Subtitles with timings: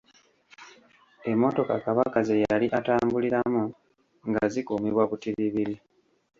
[1.31, 3.63] Emmotoka Kabaka ze yali atambuliramu
[4.29, 5.75] nga zikuumibwa butiribiri.